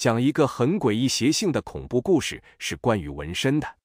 [0.00, 3.76] 讲一个很诡异邪性的恐怖故事，是关于纹身的。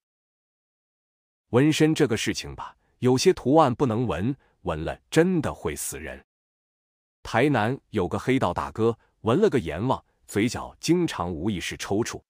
[1.49, 6.25] 纹身这个事情吧，有些图案不能纹，纹了真的会死人。
[7.21, 12.21] 台南有个黑道大哥，纹了个阎王，嘴角经常无意识抽搐。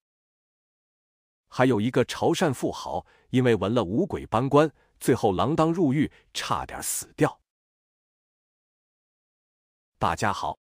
[1.49, 4.67] 还有一个潮汕富豪，因为纹了五鬼搬棺，
[4.99, 7.39] 最后锒铛入狱，差点死掉。
[9.99, 10.57] 大家好，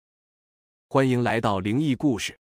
[0.88, 2.41] 欢迎来到灵异故事。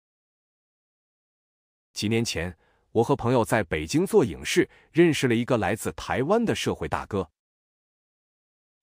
[1.93, 2.57] 几年前，
[2.91, 7.29] 我和朋友在北京做影视，认识了一个来自台湾的社会大哥。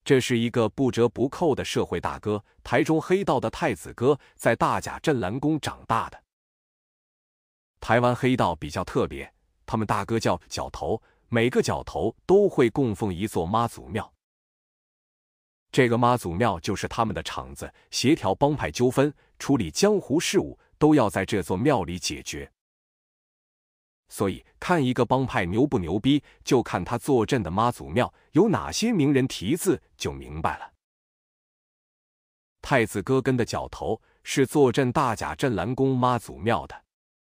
[0.04, 6.22] 这是一个不折不扣的社会大哥，台中黑道的太子哥，在大甲镇澜宫长大的。
[7.80, 9.32] 台湾黑道比较特别。
[9.64, 14.12] 他们大哥叫角头，每个角头都会供奉一座妈祖庙。
[15.72, 22.48] 这个妈祖庙就是他们的场子，协调帮派纠纷、处理江湖事务，都要在这座庙里解决。
[24.08, 30.72] 所以，看一个帮派牛不牛逼，就看他坐镇的妈祖庙有哪些名人题字，就明白了。
[32.62, 36.84] 太子哥跟的角头是坐镇大甲镇澜宫妈祖庙的，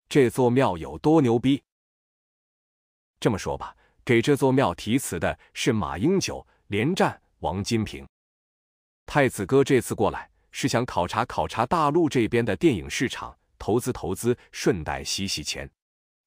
[0.09, 1.63] 这座庙有多牛逼？
[3.19, 8.05] 这么说吧，给这座庙题词的是马英九、连战、王金平。
[9.05, 15.69] 太子哥这次过来是想考察考察大陆这边的电影市场，投资投资，顺带洗洗钱。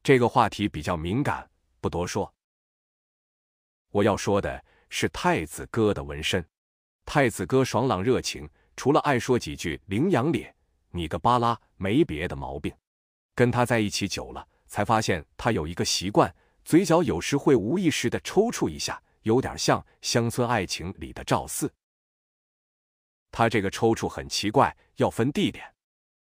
[0.06, 2.32] 这个话题比较敏感，不多说。
[3.90, 6.46] 我要说的是太子哥的纹身。
[7.04, 10.54] 太子哥爽朗热情，除了爱说几句羚羊脸、
[10.92, 12.72] 你个巴拉，没别的毛病。
[13.34, 16.32] 跟他在一起久了，才发现他有一个习惯。
[16.64, 21.68] 嘴角有时会无意识的抽搐一下，有点像《乡村爱情》里的赵四。
[23.32, 25.74] 他这个抽搐很奇怪，要分地点。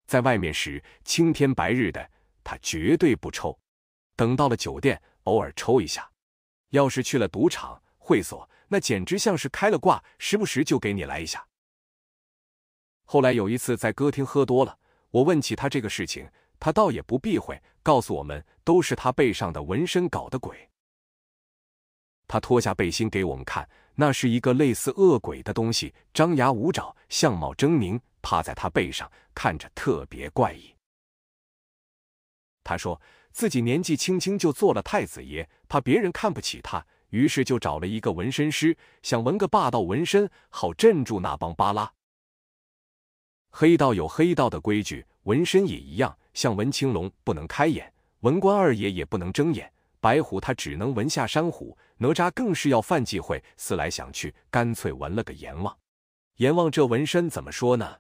[0.07, 2.09] 在外面时，青天白日的，
[2.45, 3.59] 他绝对不抽；
[4.23, 6.09] 等到了酒店，偶尔抽一下。
[6.71, 11.45] 要是去了赌场、会所，那简直像是开了挂，时不时就给你来一下。
[13.05, 14.79] 后来有一次在歌厅喝多了，
[15.11, 16.31] 我问起他这个事情。
[16.61, 20.71] 他倒也不避讳，告诉我们都是他背上的纹身搞的鬼。
[22.29, 30.73] 他脱下背心给我们看，那是一个类似恶鬼的东西，张牙舞爪，相貌狰狞，趴在他背上，看着特别怪异。
[32.73, 32.99] 他说
[33.33, 41.93] 自己年纪轻轻就做了太子爷，怕别人看不起他，于是就找了一个纹身师，想纹个霸道纹身，好镇住那帮巴拉。
[43.51, 46.17] 黑道有黑道的规矩，纹身也一样。
[46.33, 53.43] 像文青龙不能开眼，文官二爷也不能睁眼，白虎他只能纹下山虎，哪吒更是要犯忌讳。
[53.59, 55.77] 思来想去，干脆纹了个阎王。
[56.37, 57.99] 阎王这纹身怎么说呢？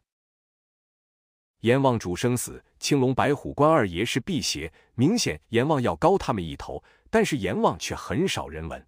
[1.62, 8.84] 阎王主生死，青龙白虎关二爷是辟邪，明显阎王要高他们一头，但是阎王却很少人闻，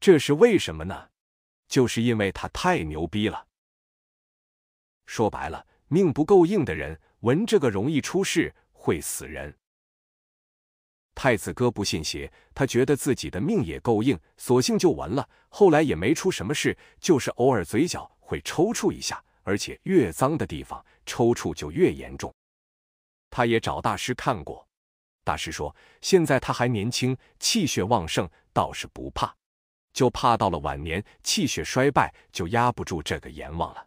[0.00, 1.08] 这是为什么呢？
[1.68, 3.46] 就是因为他太牛逼了。
[5.06, 8.54] 说白了，命不够硬的人闻这个容易出事。
[8.80, 9.54] 会死人。
[11.14, 15.28] 太子哥不信邪，他觉得自己的命也够硬，索性就闻了。
[15.48, 22.32] 后来也没出什么事，就是偶尔嘴角会抽搐一下，而且越脏的地方抽搐就越严重。
[23.30, 24.68] 他也找大师看过，
[25.24, 29.34] 大师说现在他还年轻，气血旺盛，倒是不怕，
[29.92, 33.86] 就怕到了晚年气血衰败，就压不住这个阎王了。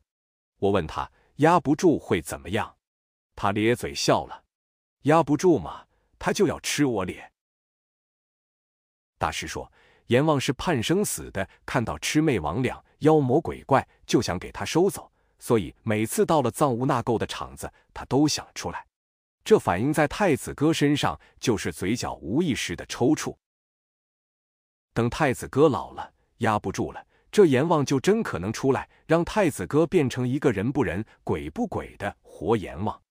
[0.57, 2.75] 我问他压不住会怎么样，
[3.35, 4.43] 他咧嘴笑了。
[5.03, 5.85] 压不住嘛，
[6.19, 7.31] 他就要吃我脸。
[9.17, 9.71] 大师说，
[10.07, 18.85] 阎王是判生死的，看到魑魅魍魉、妖魔鬼怪，就想给他收走，所以每次到了藏污纳垢的场子，他都想出来。
[19.43, 23.35] 这反映在太子哥身上，就是嘴角无意识的抽搐。
[24.93, 33.01] 等太子哥老了，压不住了，这阎王就真可能出来，让太子哥变成一个人不人、鬼不鬼的活阎王。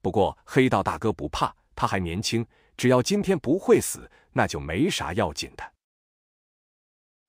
[0.00, 2.46] 不过黑道大哥不怕，他还年轻，
[2.78, 5.73] 只要今天不会死，那就没啥要紧的。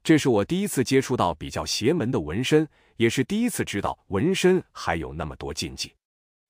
[0.06, 5.96] 这是我第一次接触到比较邪门的纹身，也是第一次知道纹身还有那么多禁忌。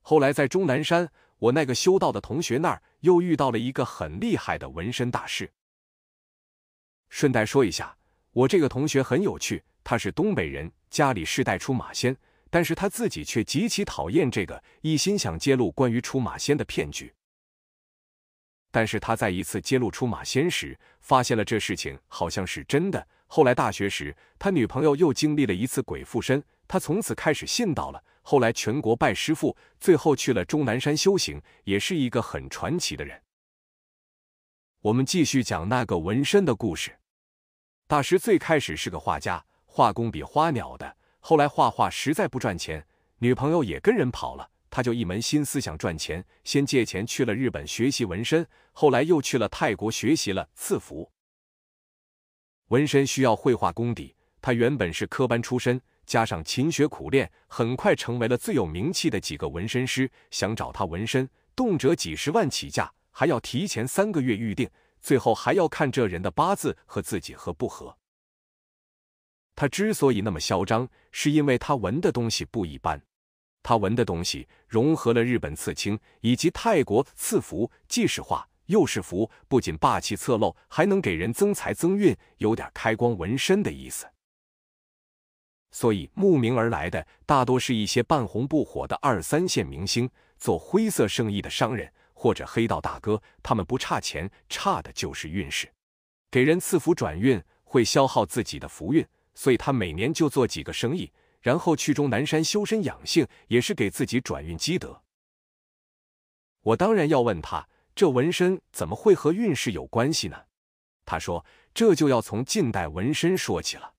[0.01, 1.09] 后来在终南山，
[1.39, 5.49] 我那个修道的同学那儿又遇到了一个很厉害的纹身大师。
[7.07, 7.95] 顺带说一下，
[8.33, 12.13] 我这个同学很有趣，他是东北人，家里世代出马仙。
[12.49, 17.14] 但是他自己却极其讨厌这个，一心想揭露关于出马仙的骗局。
[18.75, 23.07] 但是他在一次揭露出马仙时，发现了这事情好像是真的。
[23.25, 28.03] 后来大学时，他女朋友又经历了一次鬼附身，他从此开始信道了。
[28.21, 33.17] 后来全国拜师傅，最后去了终南山修行，也是一个很传奇的人。
[34.81, 36.99] 我们继续讲那个纹身的故事。
[37.87, 40.97] 大师最开始是个画家，画工比花鸟的。
[41.21, 42.85] 后来画画实在不赚钱，
[43.19, 51.09] 女朋友也跟人跑了，他就一门心思想赚钱，先借钱去了日本学习纹身，后来又去了泰国学习了刺服。
[52.67, 60.11] 纹身需要绘画功底，他原本是科班出身，加上勤学苦练，很快成为了最有名气的几个纹身师。
[60.29, 62.93] 想找他纹身，动辄几十万起价。
[63.11, 64.69] 还要提前三个月预定，
[64.99, 67.97] 最后还要看这人的八字和自己合不合。
[69.55, 73.01] 他之所以那么嚣张，是因为他纹的东西不一般。
[73.67, 84.05] 他纹的东西融合了日本刺青以及泰国刺符，既是画又是符，不仅霸气侧漏，还能给人增财增运，有点开光纹身的意思。
[85.71, 90.07] 所以慕名而来的大多是一些半红不火的二三线明星，
[90.37, 91.91] 做灰色生意的商人。
[92.17, 95.69] 或者黑道大哥，他们不差钱，差的就是运势。
[96.31, 101.11] 给人赐福转运会消耗自己的福运，所以他每年就做几个生意，
[101.45, 105.03] 然后去终南山修身养性，也是给自己转运积德。
[106.61, 110.45] 我当然要问他，这纹身怎么会和运势有关系呢？
[111.05, 113.93] 他说，这就要从近代纹身说起了。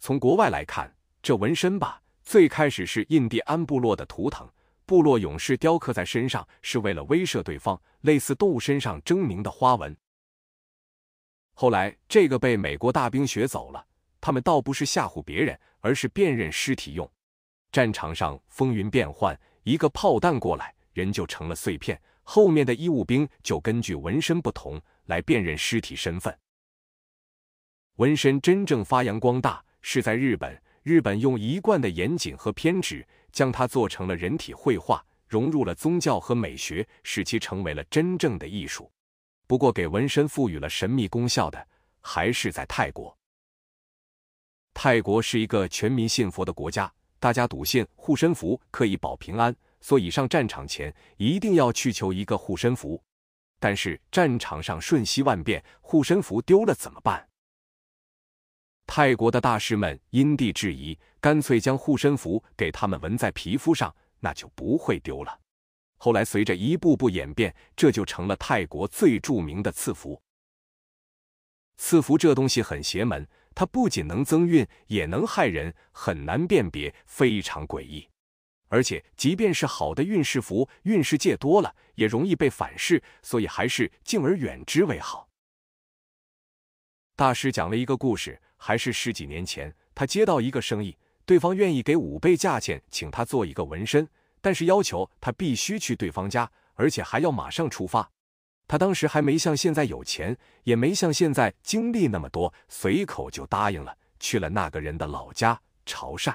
[0.00, 4.46] 从国外来看，这纹身吧，最开始是印第安部落的图腾。
[4.84, 9.96] 部落勇士雕刻在身上是为了威慑对方，类似动物身上狰狞的花纹。
[11.54, 13.86] 后来这个被美国大兵学走了，
[14.22, 17.06] 他们倒不是吓唬别人，而是辨认尸体用。
[17.70, 26.34] 战场上风云变幻，一个炮弹过来，人就成了碎片，后面的医务兵就根据纹身不同来辨认尸体身份。
[27.96, 33.06] 纹身真正发扬光大是在日本，日本用一贯的严谨和偏执。
[33.32, 38.92] 将它做成了人体绘画，融入了宗教和美学，使其成为了真正的艺术。
[39.46, 41.66] 不过，给纹身赋予了神秘功效的
[42.02, 43.16] 还是在泰国。
[44.74, 53.02] 泰国是一个全民信佛的国家，大家笃信护身符可以保平安，所以上战场前一定要去求一个护身符。
[53.60, 57.28] 但是战场上瞬息万变，护身符丢了怎么办？
[58.86, 65.38] 泰国的大师们因地制宜，干脆将护身符给他们纹在皮肤上，那就不会丢了。
[65.98, 70.20] 后来随着一步步演变，这就成了泰国最著名的赐福。
[71.76, 78.08] 赐福这东西很邪门，它不仅能增运，也能害人，很难辨别，非常诡异。
[78.68, 85.28] 而且，即便是好的运势符，运势借多了也容易被反噬，所以还是敬而远之为好。
[87.14, 88.40] 大师讲了一个故事。
[88.64, 90.96] 还是十几年前，他接到一个生意，
[91.26, 94.08] 对方愿意给五倍价钱请他做一个纹身，
[94.40, 98.08] 但是要求他必须去对方家，而且还要马上出发。
[98.68, 106.34] 他当时还没像现在有钱，也没像现在经历那么多，随口就答应了，去了那个人的老家潮汕。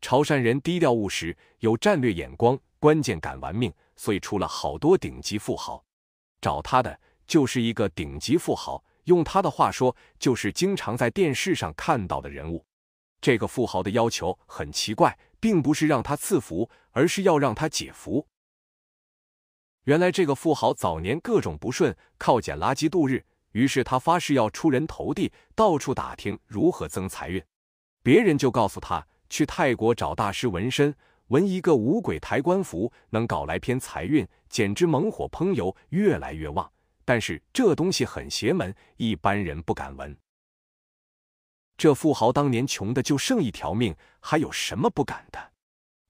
[0.00, 5.82] 潮汕人低调务实，有战略眼光，关键敢玩命，所以出了好多顶级富豪。
[6.40, 8.84] 找他的就是一个顶级富豪。
[9.04, 12.64] 用他的话说，就是经常在电视上看到的人物。
[13.20, 18.26] 这个富豪的要求很奇怪，并不是让他赐福，而是要让他解福。
[19.84, 23.22] 原来这个富豪早年各种不顺，靠捡垃圾度日，
[23.52, 27.42] 于是他发誓要出人头地，到处打听如何增财运。
[28.02, 30.94] 别人就告诉他去泰国找大师纹身，
[31.26, 36.70] 纹一个五鬼抬棺符，能搞来篇财运，简直猛火烹油，越来越旺。
[37.04, 40.16] 但是这东西很邪门，一般人不敢闻。
[41.76, 45.38] 这富豪当年穷的就剩一条命，还有什么不敢的？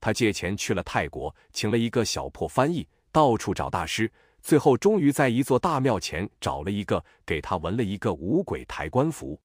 [0.01, 4.11] 他借钱去了泰国，请了一个小破翻译，到处找大师，
[4.43, 9.41] 最后终于在一座大庙前找了一个，给他纹了一个五鬼抬棺符。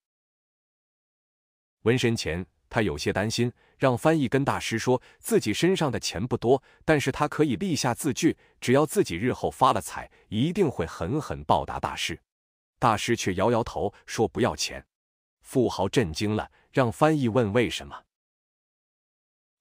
[1.84, 2.44] 纹身前。
[2.72, 12.20] 他有些担心，让翻译跟大师说自己身上的钱不多，但是他可以立下字据，只要自己日后发了财，一定会狠狠报答大师。
[12.78, 14.86] 大师却摇摇头说不要钱。
[15.42, 18.04] 富豪震惊了，让翻译问为什么。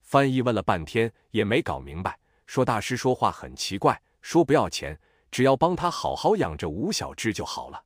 [0.02, 2.18] 翻译问了半天也没搞明白，
[2.49, 4.99] 说大师说话很奇怪，说不要钱，
[5.31, 7.85] 只要帮他好好养着吴小芝就好了。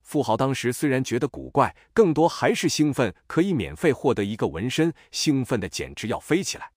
[0.00, 6.72] 富豪当时虽然觉得古怪，更多还是兴奋，可以免费获得一个纹身，兴奋的简直要飞起来。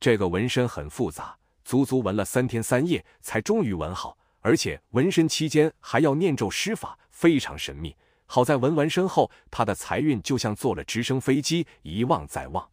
[0.00, 7.96] 这个纹身很复杂，足足纹了三天三夜才终于纹好，而且纹身期间还要念咒施法，非常神秘。
[8.26, 12.68] 好在纹完身后，他的财运就像坐了直升飞机，一旺再旺。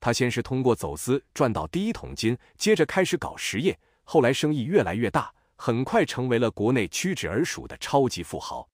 [0.00, 5.32] 他先是通过走私赚到第一桶金，接着开始搞实业，后来生意越来越大。
[5.62, 8.66] 很快成为了国内屈指而数的超级富豪。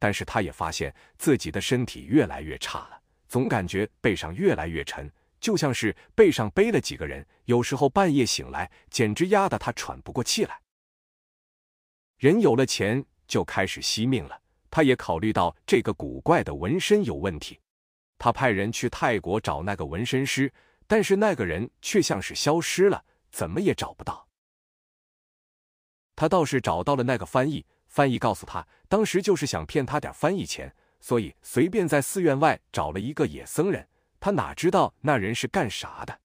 [0.00, 5.08] 但是他也发现自己的身体越来越差了，总感觉背上越来越沉，
[5.40, 7.24] 就像是背上背了几个人。
[7.44, 10.60] 有时候半夜醒来，简直压得他喘不过气来。
[12.18, 14.36] 人有了钱就开始惜命了，
[14.70, 17.60] 他也考虑到这个古怪的纹身有问题。
[18.18, 20.52] 他派人去泰国找那个纹身师，
[20.86, 24.28] 但是那个人却像是消失了，怎么也找不到。
[26.16, 33.88] 他倒是找到了那个翻译，翻译告诉他，当时就是想骗他点翻译钱，所以随便在寺院外找了一个野僧人。
[34.20, 36.20] 他哪知道那人是干啥的？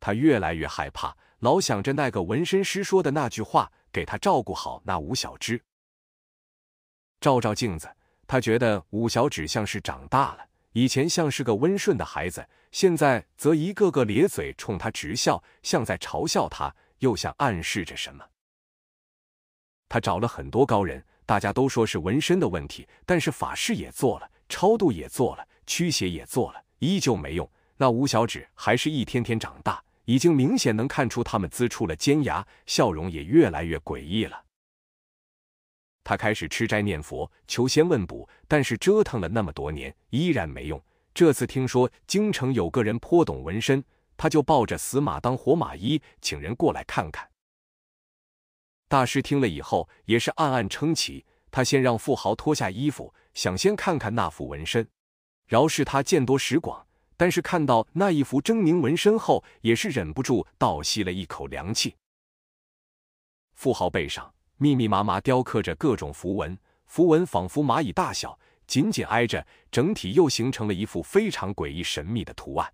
[0.00, 5.62] 他越来越害怕，老想着那个纹身师说的那句话，给他照顾好那吴小芝。
[7.20, 7.88] 照照镜子，
[8.26, 10.46] 他觉得吴小芷像是长大了。
[10.76, 18.22] 以前像是个温顺的孩子，现在则一个个咧嘴冲他直笑，像在嘲笑他，又像暗示着什么。
[19.88, 27.50] 他找了很多高人，大家都说是纹身的问题，但是法事也做了，超度也做了，驱邪也做了，依旧没用。
[27.78, 34.44] 那吴小指还是一天天长大，已经明显能看出他们呲出了尖牙，笑容也越来越诡异了。
[36.06, 40.80] 他开始吃斋念佛，求仙问卜，但是折腾了那么多年，依然没用。
[41.12, 43.82] 这次听说京城有个人颇懂纹身，
[44.16, 47.28] 他就抱着死马当活马医，请人过来看看。
[48.86, 51.26] 大师听了以后，也是暗暗称奇。
[51.50, 54.88] 他先让富豪脱下衣服，想先看看那幅纹身。
[55.48, 56.86] 饶是他见多识广，
[57.16, 61.96] 但是看到那一幅狰狞纹身后，也是忍不住倒吸了一口凉气。
[63.54, 64.35] 富豪背上。
[64.58, 72.72] 密密麻麻雕刻着各种符文，符文仿佛蚂蚁大小，紧紧挨着，整体又形成了一幅非常诡异神秘的图案。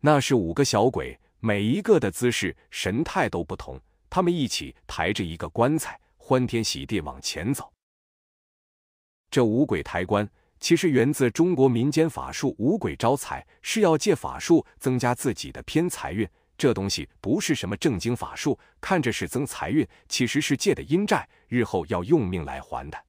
[0.00, 7.72] 那是五个小鬼，每一个的姿势神态都不同，他们一起抬着一个棺材，欢天喜地往前走。
[9.28, 10.28] 这五鬼抬棺
[10.60, 16.28] 其实源自中国民间法术“五鬼招财”，是要借法术增加自己的偏财运。
[16.58, 23.04] 这东西不是什么正经法术，看着是增财运，其实是借的阴债，日后要用命来还的。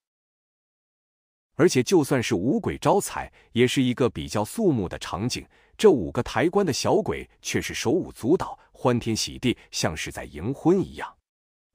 [1.55, 5.43] 而且就算是五鬼招财，也是一个比较肃穆的场景。
[5.75, 11.17] 这五个抬棺的小鬼却是手舞足蹈，欢天喜地，像是在迎婚一样。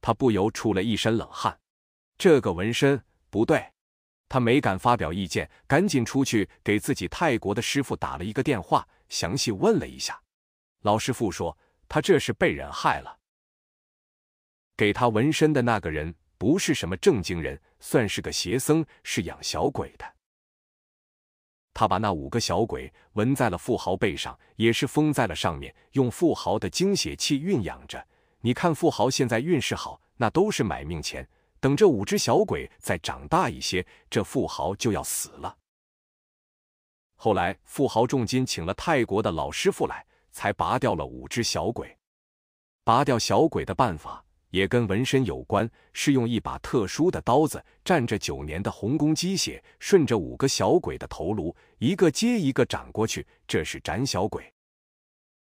[0.00, 1.58] 他不由出了一身冷汗。
[2.16, 3.64] 这个纹身不对，
[4.28, 10.21] 他没敢发表意见，赶紧出去给自己泰国的师傅打了一个电话，详细问了一下。
[10.82, 11.56] 老师傅说，
[11.88, 13.18] 他这是被人害了。
[14.76, 20.04] 给他纹身的那个人不是什么正经人，算是个邪僧，是养小鬼的。
[21.74, 28.06] 他把那五个小鬼纹在了富豪背上，也是封在了上面，用富豪的精血气运养着。
[28.40, 31.26] 你看，富豪现在运势好，那都是买命钱。
[31.60, 35.56] 等这五只小鬼再长大一些，这富豪就要死了。
[37.14, 40.04] 后来，富豪重金请了泰国的老师傅来。
[40.32, 41.96] 才拔掉了五只小鬼。
[42.82, 53.24] 拔掉小鬼的办法也跟纹身有关，是用一把特殊的刀子，蘸着九年的红宫鸡血，顺着五个小鬼的头颅，一个接一个斩过去。
[53.46, 54.52] 这是斩小鬼。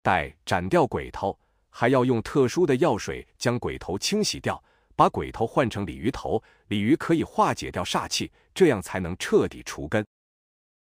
[0.01, 1.38] 待斩掉鬼头，
[1.70, 4.63] 还要用特殊的药水将鬼头清洗掉，
[4.96, 6.42] 把鬼头换成鲤鱼头。
[6.70, 10.06] 鲤鱼可以化解掉煞气，这样才能彻底除根。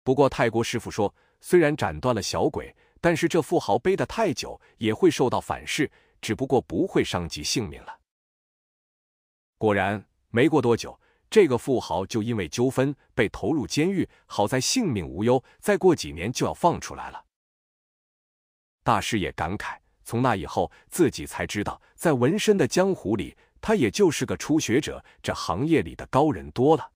[0.05, 2.75] 不过泰国师傅说，虽然斩断了小鬼。
[3.07, 5.89] 但是这富豪背得太久也会受到反噬，
[6.21, 8.01] 只不过不会伤及性命了。
[9.59, 10.99] 果然，没过多久，
[11.31, 17.25] 这个富豪就因为纠纷被投入监狱，好在性命无忧，再过几年就要放出来了。
[18.83, 26.91] 大师也感慨，从那以后自己才知道，在纹身的江湖里，他也就是个初学者，这行业里的高人多了。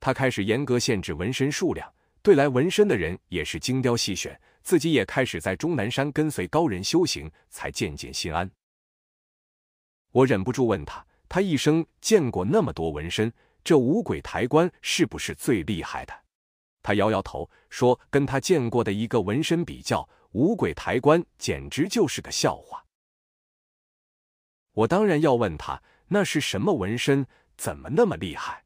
[0.00, 1.92] 他开始严格限制纹身数量。
[2.26, 8.50] 对来纹身的人也是精雕细选，自己也开始在终南山跟随高人修行，才渐渐心安。
[10.10, 16.12] 我忍不住问他：他一生见过那么多纹身，这五鬼抬棺是不是最厉害的？
[16.82, 22.84] 他摇摇头说：跟他见过的一个纹身比较，五鬼抬棺简直就是个笑话。
[24.72, 27.24] 我当然要问他那是什么纹身，
[27.56, 28.64] 怎么那么厉害？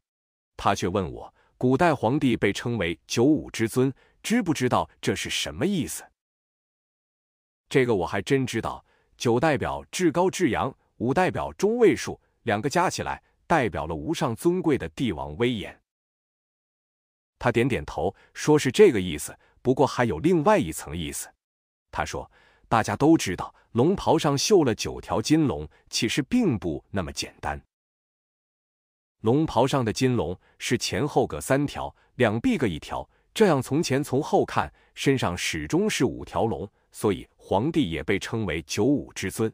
[0.57, 1.31] 他却问我。
[1.61, 6.03] 古代皇帝被称为九五之尊，知不知道这是什么意思？
[7.69, 8.83] 这个我还真知道，
[9.15, 15.79] 九代表至高至阳，五代表中位数，两个加起来代表了无上尊贵的帝王威严。
[17.37, 19.37] 他点点头，说是这个意思。
[19.61, 21.31] 不过还有另外一层意思。
[21.91, 22.27] 他说，
[22.67, 27.63] 大家都知道，龙袍上绣了九条金龙，其实并不那么简单。
[29.21, 39.51] 龙袍上的金龙是前后各三条，两臂各一条，这样从前从后看，身上始终是五条龙，所以皇帝也被称为九五之尊。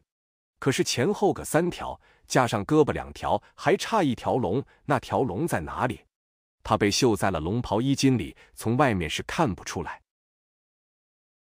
[0.58, 6.00] 可是前后各三条，加上胳膊两条，还差一条龙，那条龙在哪里？
[6.62, 10.00] 它被绣在了龙袍衣襟里，从外面是看不出来。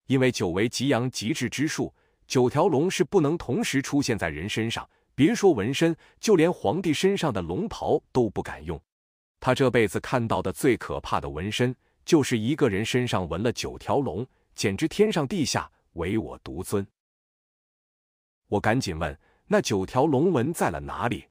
[0.07, 1.95] 因为九为极阳极致之术，
[2.27, 4.89] 九条龙是不能同时出现在人身上。
[5.17, 8.79] 别说纹身，就连皇帝身上的龙袍都不敢用。
[9.41, 16.87] 他这辈子看到的最可怕的纹身，就是一个人身上纹了九条龙，简直天上地下唯我独尊。
[18.49, 19.19] 我赶紧问
[19.49, 21.27] ：“那九条龙纹在了哪里？”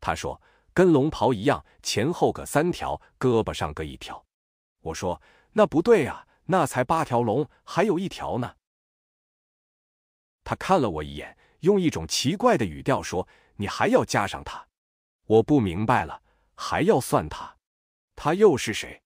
[0.00, 0.42] 他说
[0.74, 4.26] ：“跟龙袍一样，前后各三条，胳膊上各一条。”
[4.82, 5.22] 我说
[5.54, 8.56] ：“那不对啊，那才八条龙，还有一条呢。”
[10.42, 11.36] 他看了我一眼。
[11.60, 13.26] 用一种奇怪的语调说
[13.56, 14.66] ：“你还要加上他？”
[15.26, 16.22] 我不明白了，
[16.54, 17.56] 还要算他？
[18.16, 19.02] 他又是谁？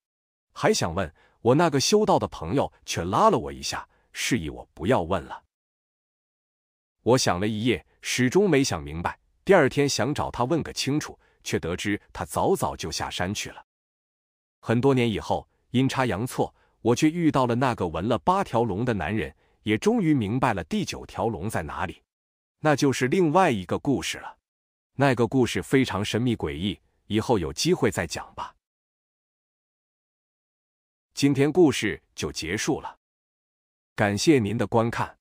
[0.52, 5.42] 还想问我那个修道的朋友，却拉了我一下，示意我不要问了。
[7.02, 9.18] 我想了一夜，始终没想明白。
[9.44, 13.62] 第二天想找他问个清楚，却得知他早早就下山去了。
[14.60, 22.00] 很多年以后，阴差阳错，我却遇到了那个纹了八条龙的男人，也终于明白了第九条龙在哪里。
[22.64, 24.38] 那就是另外一个故事了，
[24.94, 28.56] 那个故事非常神秘诡异，以后有机会再讲吧。
[31.12, 32.98] 今天故事就结束了，
[33.94, 35.14] 感谢您的观看。